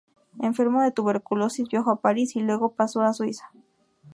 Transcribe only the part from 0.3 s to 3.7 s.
Enfermo de tuberculosis, viajó a París y luego pasó a Suiza.